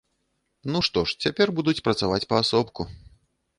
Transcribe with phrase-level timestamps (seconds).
[0.75, 2.91] Ну, што ж, цяпер будуць працаваць паасобку.